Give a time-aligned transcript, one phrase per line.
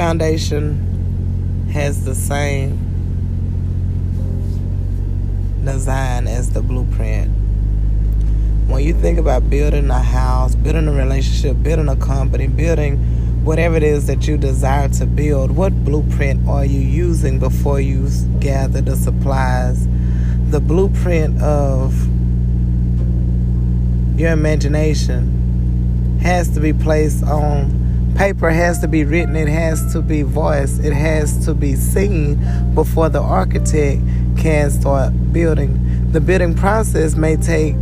[0.00, 2.70] foundation has the same
[5.62, 7.30] design as the blueprint.
[8.66, 12.96] When you think about building a house, building a relationship, building a company, building
[13.44, 18.08] whatever it is that you desire to build, what blueprint are you using before you
[18.38, 19.86] gather the supplies?
[20.48, 21.92] The blueprint of
[24.18, 27.79] your imagination has to be placed on
[28.20, 32.38] paper has to be written it has to be voiced it has to be seen
[32.74, 33.98] before the architect
[34.36, 37.74] can start building the building process may take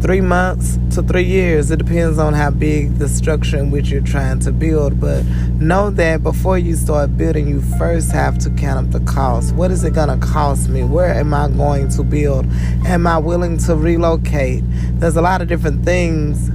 [0.00, 1.70] three months to three years.
[1.70, 5.00] It depends on how big the structure in which you're trying to build.
[5.00, 5.24] But
[5.60, 9.54] know that before you start building, you first have to count up the cost.
[9.54, 10.82] What is it going to cost me?
[10.82, 12.46] Where am I going to build?
[12.84, 14.64] Am I willing to relocate?
[14.98, 16.50] There's a lot of different things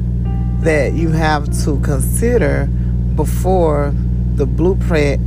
[0.61, 2.65] that you have to consider
[3.15, 3.93] before
[4.35, 5.21] the blueprint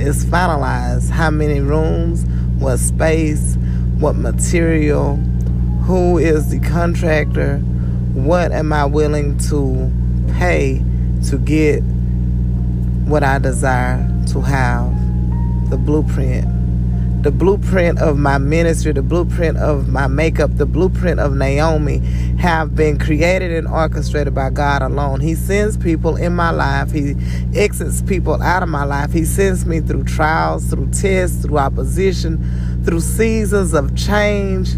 [0.00, 1.10] is finalized.
[1.10, 2.24] How many rooms?
[2.58, 3.56] What space?
[3.98, 5.16] What material?
[5.86, 7.58] Who is the contractor?
[8.14, 9.90] What am I willing to
[10.38, 10.82] pay
[11.28, 11.80] to get
[13.06, 14.90] what I desire to have?
[15.70, 16.52] The blueprint.
[17.22, 22.00] The blueprint of my ministry, the blueprint of my makeup, the blueprint of Naomi
[22.38, 25.20] have been created and orchestrated by God alone.
[25.20, 26.90] He sends people in my life.
[26.90, 27.14] He
[27.54, 29.12] exits people out of my life.
[29.12, 34.76] He sends me through trials, through tests, through opposition, through seasons of change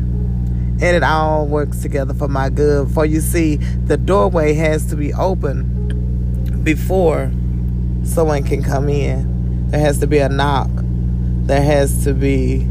[0.81, 2.89] and it all works together for my good.
[2.93, 7.33] For you see, the doorway has to be open before
[8.05, 9.71] someone can come in.
[9.71, 10.71] There has to be a knock.
[10.73, 12.69] There has to be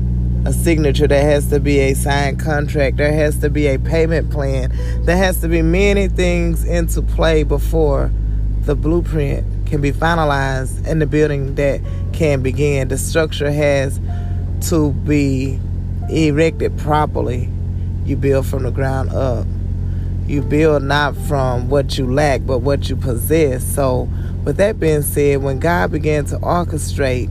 [0.47, 1.07] a signature.
[1.07, 2.95] There has to be a signed contract.
[2.95, 4.71] There has to be a payment plan.
[5.03, 8.11] There has to be many things into play before
[8.61, 11.81] the blueprint can be finalized and the building that
[12.13, 12.87] can begin.
[12.87, 13.99] The structure has
[14.69, 15.59] to be
[16.09, 17.49] erected properly
[18.05, 19.45] you build from the ground up.
[20.27, 23.65] You build not from what you lack, but what you possess.
[23.65, 24.09] So,
[24.45, 27.29] with that being said, when God began to orchestrate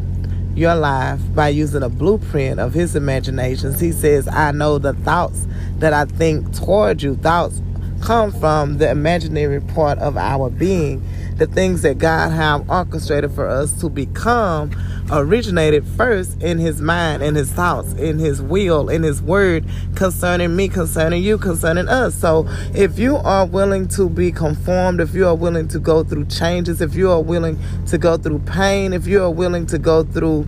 [0.57, 5.47] your life by using a blueprint of His imaginations, He says, I know the thoughts
[5.79, 7.17] that I think toward you.
[7.17, 7.61] Thoughts
[8.03, 11.03] come from the imaginary part of our being
[11.37, 14.71] the things that God have orchestrated for us to become
[15.11, 20.57] originated first in his mind, in his thoughts, in his will, in his word concerning
[20.57, 22.15] me, concerning you, concerning us.
[22.15, 26.27] So if you are willing to be conformed, if you are willing to go through
[26.27, 30.03] changes, if you are willing to go through pain, if you are willing to go
[30.03, 30.47] through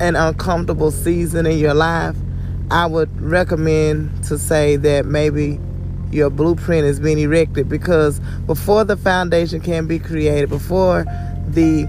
[0.00, 2.16] an uncomfortable season in your life,
[2.70, 5.60] I would recommend to say that maybe
[6.10, 11.04] your blueprint is being erected because before the foundation can be created, before
[11.48, 11.88] the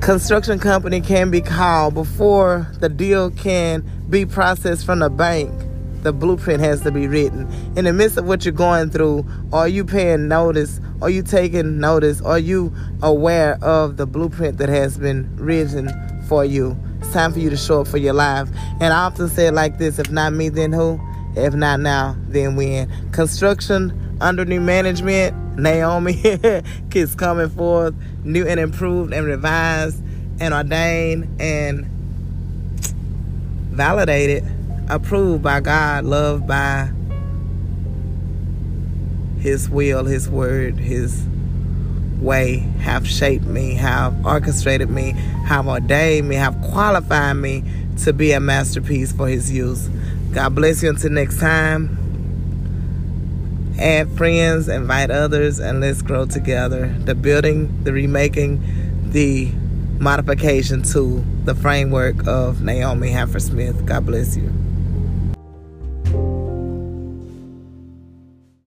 [0.00, 5.52] construction company can be called, before the deal can be processed from the bank,
[6.02, 7.46] the blueprint has to be written.
[7.76, 10.80] In the midst of what you're going through, are you paying notice?
[11.02, 12.22] Are you taking notice?
[12.22, 15.90] Are you aware of the blueprint that has been written
[16.26, 16.76] for you?
[17.00, 18.48] It's time for you to show up for your life.
[18.80, 20.98] And I often say it like this if not me, then who?
[21.36, 22.90] If not now, then when.
[23.12, 26.20] Construction under new management, Naomi
[26.94, 27.94] is coming forth,
[28.24, 30.02] new and improved and revised
[30.40, 31.86] and ordained and
[33.70, 34.44] validated,
[34.88, 36.90] approved by God, loved by
[39.38, 41.26] His will, His word, His
[42.20, 45.12] way have shaped me, have orchestrated me,
[45.46, 47.64] have ordained me, have qualified me
[47.98, 49.88] to be a masterpiece for His use.
[50.32, 51.99] God bless you until next time.
[53.80, 56.94] Add friends, invite others, and let's grow together.
[57.06, 58.60] The building, the remaking,
[59.10, 59.50] the
[59.98, 63.86] modification to the framework of Naomi Smith.
[63.86, 64.69] God bless you.